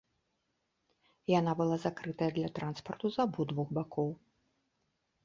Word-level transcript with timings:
Яна 1.39 1.51
была 1.59 1.77
закрытая 1.85 2.29
для 2.37 2.49
транспарту 2.61 3.05
з 3.17 3.21
абодвух 3.27 3.67
бакоў. 3.81 4.09